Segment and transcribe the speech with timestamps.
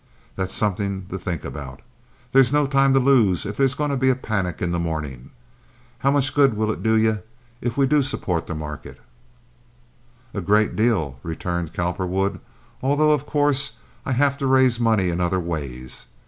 [0.35, 1.83] "That's something to think about.
[2.31, 5.29] There's no time to lose if there's going to be a panic in the morning.
[5.99, 7.19] How much good will it do ye
[7.61, 8.99] if we do support the market?"
[10.33, 12.39] "A great deal," returned Cowperwood,
[12.81, 16.07] "although of course I have to raise money in other ways.